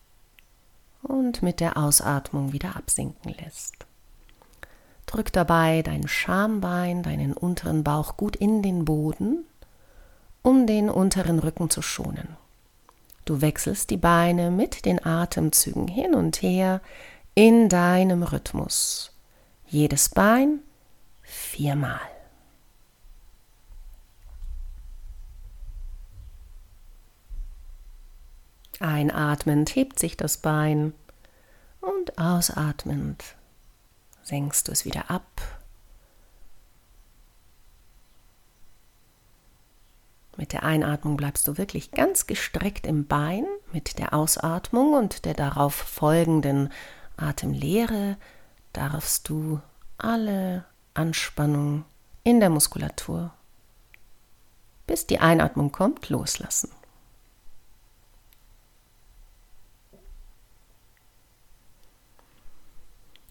und 1.01 1.43
mit 1.43 1.59
der 1.59 1.77
Ausatmung 1.77 2.53
wieder 2.53 2.75
absinken 2.77 3.33
lässt. 3.33 3.85
Drück 5.05 5.33
dabei 5.33 5.81
dein 5.81 6.07
Schambein, 6.07 7.03
deinen 7.03 7.33
unteren 7.33 7.83
Bauch 7.83 8.15
gut 8.15 8.37
in 8.37 8.63
den 8.63 8.85
Boden, 8.85 9.45
um 10.41 10.65
den 10.65 10.89
unteren 10.89 11.39
Rücken 11.39 11.69
zu 11.69 11.81
schonen. 11.81 12.37
Du 13.25 13.41
wechselst 13.41 13.89
die 13.89 13.97
Beine 13.97 14.51
mit 14.51 14.85
den 14.85 15.03
Atemzügen 15.03 15.87
hin 15.87 16.13
und 16.13 16.41
her 16.41 16.81
in 17.35 17.69
deinem 17.69 18.23
Rhythmus. 18.23 19.11
Jedes 19.67 20.09
Bein 20.09 20.59
viermal. 21.21 21.99
Einatmend 28.79 29.73
hebt 29.75 29.97
sich 29.97 30.17
das 30.17 30.37
Bein 30.37 30.93
und 31.79 32.17
ausatmend 32.17 33.23
senkst 34.21 34.67
du 34.67 34.73
es 34.73 34.83
wieder 34.83 35.09
ab. 35.09 35.62
Mit 40.35 40.51
der 40.51 40.63
Einatmung 40.63 41.15
bleibst 41.15 41.47
du 41.47 41.57
wirklich 41.57 41.91
ganz 41.91 42.25
gestreckt 42.25 42.87
im 42.87 43.05
Bein, 43.05 43.45
mit 43.71 43.99
der 43.99 44.13
Ausatmung 44.13 44.93
und 44.93 45.25
der 45.25 45.35
darauf 45.35 45.75
folgenden 45.75 46.71
Atemlehre 47.17 48.17
darfst 48.73 49.29
du 49.29 49.61
alle 49.97 50.65
Anspannung 50.95 51.85
in 52.23 52.39
der 52.39 52.49
Muskulatur, 52.49 53.31
bis 54.87 55.05
die 55.05 55.19
Einatmung 55.19 55.71
kommt, 55.71 56.09
loslassen. 56.09 56.71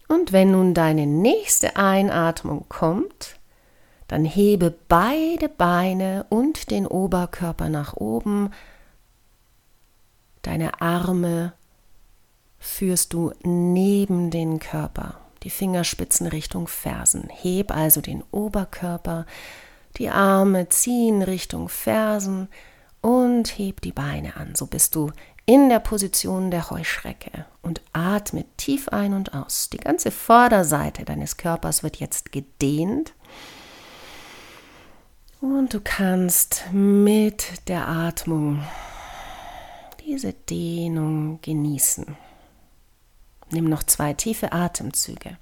Und 0.07 0.31
wenn 0.31 0.51
nun 0.51 0.73
deine 0.73 1.07
nächste 1.07 1.75
Einatmung 1.75 2.67
kommt, 2.69 3.39
dann 4.13 4.25
hebe 4.25 4.69
beide 4.89 5.49
Beine 5.49 6.27
und 6.29 6.69
den 6.69 6.85
Oberkörper 6.85 7.69
nach 7.69 7.95
oben. 7.95 8.51
Deine 10.43 10.81
Arme 10.81 11.53
führst 12.59 13.13
du 13.13 13.31
neben 13.41 14.29
den 14.29 14.59
Körper, 14.59 15.19
die 15.41 15.49
Fingerspitzen 15.49 16.27
Richtung 16.27 16.67
Fersen. 16.67 17.27
Heb 17.27 17.75
also 17.75 18.01
den 18.01 18.23
Oberkörper, 18.29 19.25
die 19.97 20.09
Arme 20.09 20.69
ziehen 20.69 21.23
Richtung 21.23 21.67
Fersen 21.67 22.49
und 23.01 23.57
heb 23.57 23.81
die 23.81 23.93
Beine 23.93 24.35
an. 24.35 24.53
So 24.53 24.67
bist 24.67 24.93
du 24.93 25.11
in 25.47 25.69
der 25.69 25.79
Position 25.79 26.51
der 26.51 26.69
Heuschrecke 26.69 27.47
und 27.63 27.81
atme 27.93 28.45
tief 28.57 28.89
ein 28.89 29.15
und 29.15 29.33
aus. 29.33 29.71
Die 29.71 29.77
ganze 29.77 30.11
Vorderseite 30.11 31.03
deines 31.03 31.37
Körpers 31.37 31.81
wird 31.81 31.95
jetzt 31.95 32.31
gedehnt. 32.31 33.15
Und 35.43 35.73
du 35.73 35.81
kannst 35.83 36.63
mit 36.71 37.67
der 37.67 37.89
Atmung 37.89 38.63
diese 40.05 40.31
Dehnung 40.31 41.41
genießen. 41.41 42.15
Nimm 43.51 43.65
noch 43.65 43.83
zwei 43.83 44.13
tiefe 44.13 44.53
Atemzüge. 44.53 45.37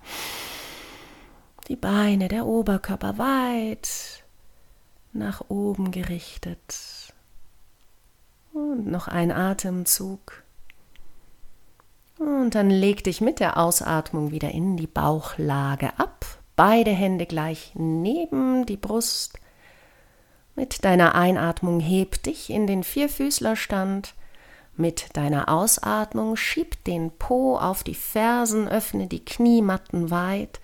Die 1.68 1.76
Beine, 1.76 2.30
der 2.30 2.48
Oberkörper 2.48 3.20
weit 3.20 4.24
nach 5.14 5.44
oben 5.50 5.92
gerichtet. 5.92 7.14
Und 8.54 8.88
noch 8.88 9.08
ein 9.08 9.32
Atemzug. 9.32 10.42
Und 12.18 12.56
dann 12.56 12.72
leg 12.72 13.04
dich 13.04 13.22
mit 13.22 13.40
der 13.40 13.58
Ausatmung 13.58 14.32
wieder 14.32 14.50
in 14.50 14.78
die 14.78 14.88
Bauchlage 14.88 15.92
ab. 16.00 16.26
Beide 16.56 16.90
Hände 16.90 17.28
gleich 17.28 17.74
neben 17.76 18.66
die 18.66 18.78
Brust. 18.78 19.38
Mit 20.56 20.84
deiner 20.84 21.16
Einatmung 21.16 21.80
heb 21.80 22.24
dich 22.24 22.50
in 22.50 22.68
den 22.68 22.84
Vierfüßlerstand. 22.84 24.14
Mit 24.76 25.16
deiner 25.18 25.50
Ausatmung 25.50 26.36
schieb 26.36 26.84
den 26.86 27.12
Po 27.12 27.58
auf 27.58 27.84
die 27.84 27.96
Fersen, 27.96 28.68
öffne 28.68 29.08
die 29.08 29.24
Kniematten 29.24 30.12
weit. 30.12 30.60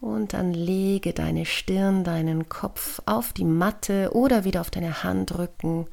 Und 0.00 0.32
dann 0.32 0.52
lege 0.52 1.12
deine 1.12 1.46
Stirn, 1.46 2.04
deinen 2.04 2.48
Kopf 2.48 3.00
auf 3.06 3.32
die 3.32 3.44
Matte 3.44 4.10
oder 4.12 4.44
wieder 4.44 4.60
auf 4.60 4.70
deine 4.70 5.02
Handrücken 5.02 5.86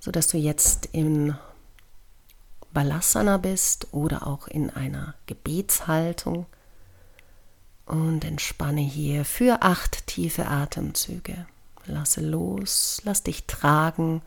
sodass 0.00 0.28
du 0.28 0.38
jetzt 0.38 0.86
in 0.86 1.36
Balasana 2.72 3.36
bist 3.36 3.88
oder 3.92 4.26
auch 4.26 4.48
in 4.48 4.70
einer 4.70 5.14
Gebetshaltung. 5.26 6.46
Und 7.90 8.24
entspanne 8.24 8.82
hier 8.82 9.24
für 9.24 9.62
acht 9.62 10.06
tiefe 10.06 10.46
Atemzüge. 10.46 11.44
Lasse 11.86 12.20
los, 12.20 13.02
lass 13.02 13.24
dich 13.24 13.48
tragen 13.48 14.22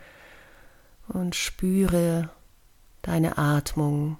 und 1.07 1.33
spüre 1.33 2.29
deine 3.03 3.37
Atmung 3.37 4.17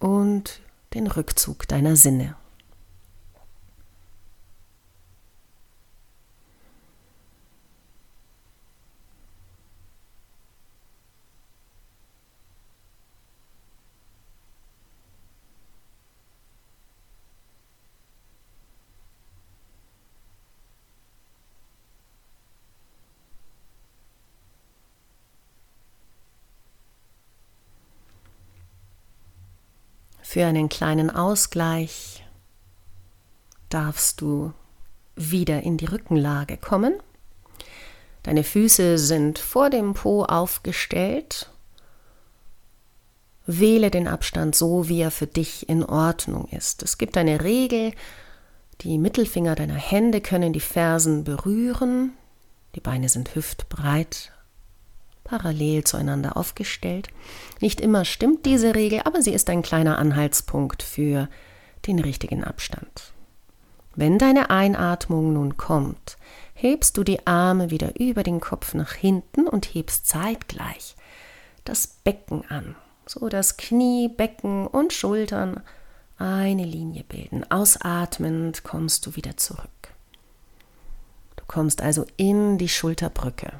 und 0.00 0.60
den 0.92 1.06
Rückzug 1.06 1.68
deiner 1.68 1.94
Sinne. 1.94 2.34
Für 30.36 30.44
einen 30.44 30.68
kleinen 30.68 31.08
Ausgleich 31.08 32.22
darfst 33.70 34.20
du 34.20 34.52
wieder 35.14 35.62
in 35.62 35.78
die 35.78 35.86
Rückenlage 35.86 36.58
kommen. 36.58 36.92
Deine 38.22 38.44
Füße 38.44 38.98
sind 38.98 39.38
vor 39.38 39.70
dem 39.70 39.94
Po 39.94 40.24
aufgestellt. 40.24 41.50
Wähle 43.46 43.90
den 43.90 44.08
Abstand 44.08 44.54
so, 44.54 44.90
wie 44.90 45.00
er 45.00 45.10
für 45.10 45.26
dich 45.26 45.70
in 45.70 45.82
Ordnung 45.82 46.48
ist. 46.48 46.82
Es 46.82 46.98
gibt 46.98 47.16
eine 47.16 47.42
Regel, 47.42 47.92
die 48.82 48.98
Mittelfinger 48.98 49.54
deiner 49.54 49.72
Hände 49.72 50.20
können 50.20 50.52
die 50.52 50.60
Fersen 50.60 51.24
berühren. 51.24 52.12
Die 52.74 52.80
Beine 52.80 53.08
sind 53.08 53.34
hüftbreit 53.34 54.32
parallel 55.26 55.84
zueinander 55.84 56.36
aufgestellt. 56.36 57.08
Nicht 57.60 57.80
immer 57.80 58.04
stimmt 58.04 58.46
diese 58.46 58.74
Regel, 58.74 59.00
aber 59.04 59.22
sie 59.22 59.32
ist 59.32 59.50
ein 59.50 59.62
kleiner 59.62 59.98
Anhaltspunkt 59.98 60.82
für 60.82 61.28
den 61.86 61.98
richtigen 61.98 62.44
Abstand. 62.44 63.12
Wenn 63.94 64.18
deine 64.18 64.50
Einatmung 64.50 65.32
nun 65.32 65.56
kommt, 65.56 66.16
hebst 66.54 66.96
du 66.96 67.04
die 67.04 67.26
Arme 67.26 67.70
wieder 67.70 67.98
über 67.98 68.22
den 68.22 68.40
Kopf 68.40 68.74
nach 68.74 68.92
hinten 68.92 69.48
und 69.48 69.66
hebst 69.66 70.06
zeitgleich 70.06 70.96
das 71.64 71.86
Becken 71.86 72.44
an, 72.48 72.76
so 73.06 73.28
dass 73.28 73.56
Knie, 73.56 74.08
Becken 74.08 74.66
und 74.66 74.92
Schultern 74.92 75.60
eine 76.18 76.64
Linie 76.64 77.04
bilden. 77.04 77.50
Ausatmend 77.50 78.62
kommst 78.64 79.06
du 79.06 79.16
wieder 79.16 79.36
zurück. 79.36 79.70
Du 81.36 81.44
kommst 81.46 81.82
also 81.82 82.06
in 82.16 82.58
die 82.58 82.68
Schulterbrücke. 82.68 83.52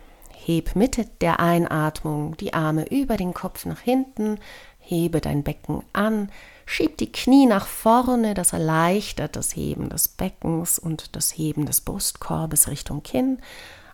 Heb 0.46 0.76
Mitte 0.76 1.06
der 1.20 1.40
Einatmung 1.40 2.36
die 2.36 2.54
Arme 2.54 2.86
über 2.88 3.16
den 3.16 3.34
Kopf 3.34 3.66
nach 3.66 3.80
hinten, 3.80 4.38
hebe 4.78 5.20
dein 5.20 5.42
Becken 5.42 5.82
an, 5.92 6.30
schieb 6.66 6.98
die 6.98 7.10
Knie 7.10 7.46
nach 7.46 7.66
vorne, 7.66 8.32
das 8.32 8.52
erleichtert 8.52 9.34
das 9.34 9.56
Heben 9.56 9.88
des 9.88 10.06
Beckens 10.06 10.78
und 10.78 11.16
das 11.16 11.36
Heben 11.36 11.66
des 11.66 11.80
Brustkorbes 11.80 12.68
Richtung 12.68 13.02
Kinn. 13.02 13.40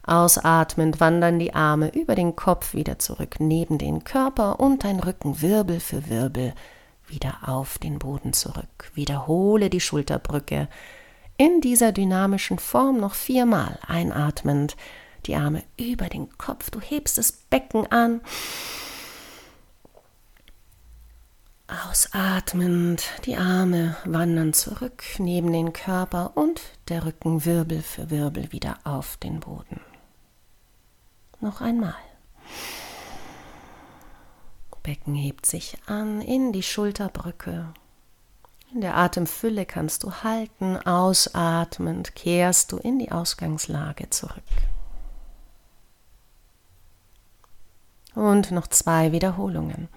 Ausatmend 0.03 1.01
wandern 1.01 1.39
die 1.39 1.55
Arme 1.55 1.89
über 1.89 2.15
den 2.15 2.37
Kopf 2.37 2.75
wieder 2.75 2.99
zurück 2.99 3.37
neben 3.39 3.79
den 3.79 4.05
Körper 4.05 4.61
und 4.61 4.85
dein 4.85 5.01
Rücken 5.01 5.41
Wirbel 5.41 5.81
für 5.81 6.11
Wirbel 6.11 6.53
wieder 7.07 7.39
auf 7.47 7.79
den 7.79 7.99
Boden 7.99 8.35
zurück. 8.35 8.91
Wiederhole 8.93 9.71
die 9.71 9.81
Schulterbrücke 9.81 10.69
in 11.39 11.63
dieser 11.63 11.93
dynamischen 11.93 12.59
Form 12.59 13.01
noch 13.01 13.15
viermal 13.15 13.79
einatmend 13.89 14.77
die 15.27 15.37
Arme 15.37 15.63
über 15.79 16.09
den 16.09 16.37
Kopf, 16.39 16.71
du 16.71 16.81
hebst 16.81 17.19
das 17.19 17.33
Becken 17.33 17.91
an. 17.91 18.21
Ausatmend, 21.89 23.05
die 23.25 23.37
Arme 23.37 23.97
wandern 24.05 24.53
zurück 24.53 25.05
neben 25.19 25.53
den 25.53 25.73
Körper 25.73 26.33
und 26.35 26.61
der 26.89 27.07
Rücken 27.07 27.45
Wirbel 27.45 27.83
für 27.83 28.11
Wirbel 28.11 28.53
wieder 28.53 28.79
auf 28.85 29.17
den 29.17 29.41
Boden. 29.41 29.81
Noch 31.41 31.61
einmal. 31.61 31.95
Becken 34.83 35.15
hebt 35.15 35.47
sich 35.47 35.79
an 35.87 36.21
in 36.21 36.53
die 36.53 36.63
Schulterbrücke. 36.63 37.73
In 38.75 38.81
der 38.81 38.97
Atemfülle 38.97 39.67
kannst 39.67 40.03
du 40.03 40.11
halten, 40.11 40.77
ausatmend 40.77 42.15
kehrst 42.15 42.73
du 42.73 42.79
in 42.79 42.99
die 42.99 43.13
Ausgangslage 43.13 44.11
zurück. 44.11 44.43
Und 48.15 48.51
noch 48.51 48.67
zwei 48.67 49.13
Wiederholungen. 49.13 49.89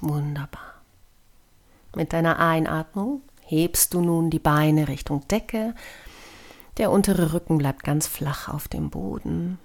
Wunderbar. 0.00 0.60
Mit 1.96 2.12
deiner 2.12 2.38
Einatmung 2.38 3.22
hebst 3.40 3.94
du 3.94 4.00
nun 4.00 4.30
die 4.30 4.38
Beine 4.38 4.88
Richtung 4.88 5.26
Decke. 5.28 5.74
Der 6.78 6.90
untere 6.90 7.32
Rücken 7.32 7.58
bleibt 7.58 7.84
ganz 7.84 8.06
flach 8.06 8.48
auf 8.48 8.68
dem 8.68 8.90
Boden. 8.90 9.58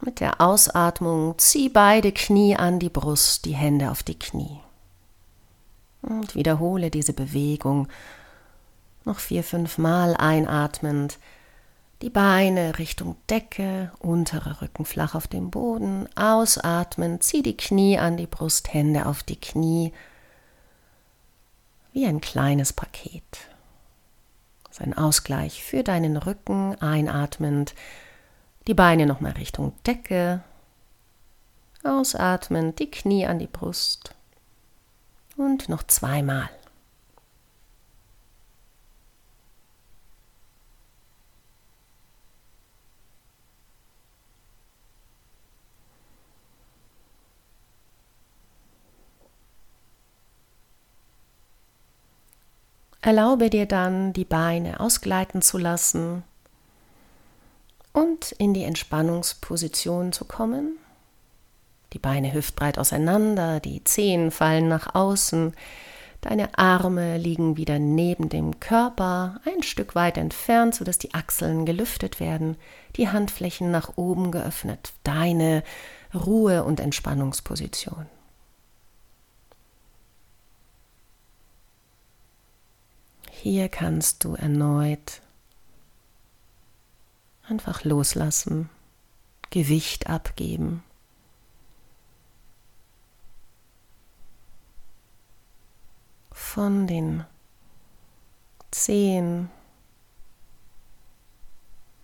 Mit 0.00 0.20
der 0.20 0.40
Ausatmung 0.40 1.34
zieh 1.38 1.68
beide 1.68 2.12
Knie 2.12 2.56
an 2.56 2.78
die 2.78 2.88
Brust, 2.88 3.44
die 3.44 3.54
Hände 3.54 3.90
auf 3.90 4.02
die 4.02 4.18
Knie. 4.18 4.60
Und 6.02 6.34
wiederhole 6.34 6.90
diese 6.90 7.12
Bewegung 7.12 7.88
noch 9.04 9.18
vier, 9.18 9.42
fünf 9.42 9.78
Mal 9.78 10.16
einatmend. 10.16 11.18
Die 12.00 12.10
Beine 12.10 12.78
Richtung 12.78 13.16
Decke, 13.28 13.90
untere 13.98 14.62
Rücken 14.62 14.84
flach 14.84 15.16
auf 15.16 15.26
dem 15.26 15.50
Boden, 15.50 16.08
ausatmen, 16.16 17.20
zieh 17.20 17.42
die 17.42 17.56
Knie 17.56 17.98
an 17.98 18.16
die 18.16 18.28
Brust, 18.28 18.72
Hände 18.72 19.06
auf 19.06 19.24
die 19.24 19.40
Knie, 19.40 19.92
wie 21.92 22.06
ein 22.06 22.20
kleines 22.20 22.72
Paket. 22.72 23.48
Sein 24.70 24.96
Ausgleich 24.96 25.64
für 25.64 25.82
deinen 25.82 26.16
Rücken, 26.16 26.80
einatmend, 26.80 27.74
die 28.66 28.74
Beine 28.74 29.06
nochmal 29.06 29.32
Richtung 29.32 29.72
Decke, 29.86 30.42
ausatmend, 31.82 32.78
die 32.78 32.90
Knie 32.90 33.26
an 33.26 33.38
die 33.38 33.46
Brust 33.46 34.14
und 35.36 35.68
noch 35.68 35.82
zweimal. 35.84 36.48
Erlaube 53.08 53.48
dir 53.48 53.64
dann, 53.64 54.12
die 54.12 54.26
Beine 54.26 54.80
ausgleiten 54.80 55.40
zu 55.40 55.56
lassen 55.56 56.24
und 57.94 58.32
in 58.32 58.52
die 58.52 58.64
Entspannungsposition 58.64 60.12
zu 60.12 60.26
kommen. 60.26 60.76
Die 61.94 61.98
Beine 61.98 62.34
hüftbreit 62.34 62.78
auseinander, 62.78 63.60
die 63.60 63.82
Zehen 63.82 64.30
fallen 64.30 64.68
nach 64.68 64.94
außen, 64.94 65.54
deine 66.20 66.58
Arme 66.58 67.16
liegen 67.16 67.56
wieder 67.56 67.78
neben 67.78 68.28
dem 68.28 68.60
Körper, 68.60 69.40
ein 69.46 69.62
Stück 69.62 69.94
weit 69.94 70.18
entfernt, 70.18 70.74
sodass 70.74 70.98
die 70.98 71.14
Achseln 71.14 71.64
gelüftet 71.64 72.20
werden, 72.20 72.58
die 72.96 73.08
Handflächen 73.08 73.70
nach 73.70 73.96
oben 73.96 74.32
geöffnet, 74.32 74.92
deine 75.02 75.62
Ruhe- 76.14 76.62
und 76.62 76.78
Entspannungsposition. 76.78 78.04
Hier 83.40 83.68
kannst 83.68 84.24
du 84.24 84.34
erneut 84.34 85.22
einfach 87.48 87.84
loslassen, 87.84 88.68
Gewicht 89.50 90.08
abgeben. 90.08 90.82
Von 96.32 96.88
den 96.88 97.24
Zehen, 98.72 99.48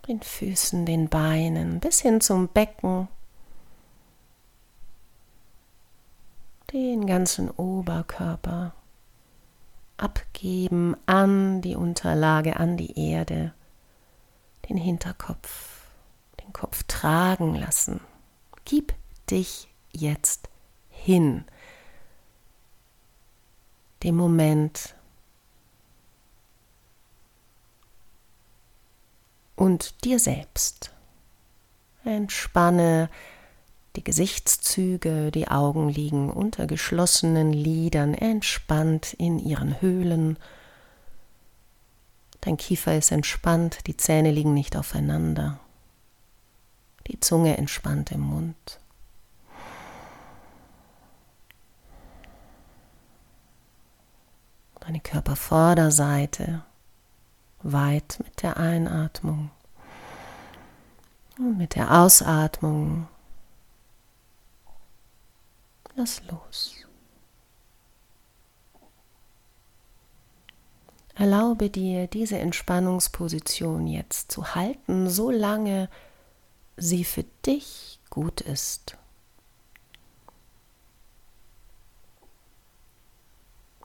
den 0.07 0.23
Füßen, 0.23 0.87
den 0.87 1.09
Beinen 1.09 1.81
bis 1.81 2.01
hin 2.01 2.21
zum 2.21 2.47
Becken, 2.47 3.09
den 6.73 7.09
ganzen 7.09 7.51
Oberkörper 7.51 8.73
abgeben 9.97 10.97
an 11.07 11.63
die 11.63 11.77
Unterlage, 11.77 12.57
an 12.57 12.77
die 12.77 12.99
Erde, 12.99 13.53
den 14.69 14.77
Hinterkopf, 14.77 15.83
den 16.41 16.53
Kopf 16.53 16.83
tragen 16.85 17.55
lassen. 17.55 18.01
Gib 18.65 18.95
dich 19.31 19.69
jetzt 19.93 20.49
hin, 20.91 21.45
dem 24.03 24.17
Moment 24.17 24.95
und 29.57 30.05
dir 30.05 30.19
selbst. 30.19 30.93
Entspanne 32.05 33.09
die 33.97 34.05
Gesichtszüge, 34.05 35.31
die 35.31 35.49
Augen 35.49 35.89
liegen 35.89 36.31
unter 36.31 36.67
geschlossenen 36.67 37.53
Lidern 37.53 38.15
entspannt 38.15 39.15
in 39.15 39.39
ihren 39.39 39.81
Höhlen. 39.81 40.37
Dein 42.41 42.57
Kiefer 42.57 42.97
ist 42.97 43.13
entspannt, 43.13 43.87
die 43.87 43.97
Zähne 43.97 44.31
liegen 44.31 44.53
nicht 44.53 44.77
aufeinander. 44.77 45.61
Die 47.07 47.21
Zunge 47.21 47.57
entspannt 47.57 48.11
im 48.11 48.21
Mund. 48.21 48.81
Deine 54.81 55.01
Körpervorderseite 55.01 56.63
weit 57.63 58.19
mit 58.23 58.43
der 58.43 58.59
Einatmung 58.59 59.51
und 61.39 61.57
mit 61.57 61.75
der 61.75 62.03
Ausatmung 62.03 63.09
Lass 65.97 66.23
los. 66.31 66.75
Erlaube 71.15 71.71
dir, 71.71 72.09
diese 72.09 72.39
Entspannungsposition 72.39 73.87
jetzt 73.87 74.33
zu 74.33 74.57
halten, 74.57 75.09
solange 75.09 75.89
sie 76.77 77.05
für 77.05 77.25
dich 77.47 78.01
gut 78.11 78.41
ist. 78.41 78.97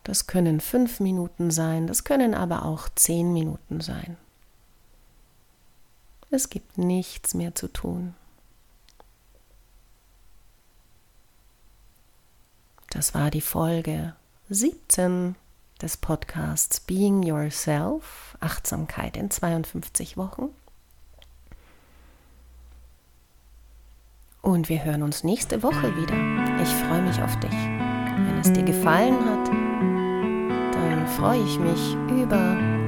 Das 0.04 0.26
können 0.26 0.60
fünf 0.60 1.00
Minuten 1.00 1.52
sein, 1.52 1.86
das 1.86 2.04
können 2.04 2.34
aber 2.34 2.65
auch 2.65 2.89
zehn 2.95 3.32
Minuten 3.32 3.80
sein. 3.80 4.17
Es 6.32 6.50
gibt 6.50 6.80
nichts 6.80 7.36
mehr 7.36 7.54
zu 7.54 7.67
tun. 7.67 8.15
Das 13.00 13.14
war 13.14 13.32
die 13.32 13.40
Folge 13.40 14.14
17 14.50 15.36
des 15.82 15.96
Podcasts 15.96 16.82
Being 16.82 17.24
Yourself, 17.24 18.36
Achtsamkeit 18.42 19.16
in 19.16 19.32
52 19.32 20.18
Wochen. 20.18 20.50
Und 24.42 24.68
wir 24.68 24.84
hören 24.84 25.04
uns 25.04 25.24
nächste 25.24 25.64
Woche 25.64 25.96
wieder. 25.96 26.62
Ich 26.62 26.68
freue 26.68 27.04
mich 27.04 27.22
auf 27.22 27.40
dich. 27.40 27.54
Wenn 27.54 28.38
es 28.42 28.52
dir 28.52 28.64
gefallen 28.64 29.16
hat, 29.24 29.48
dann 30.74 31.08
freue 31.08 31.42
ich 31.42 31.58
mich 31.58 31.94
über. 32.22 32.79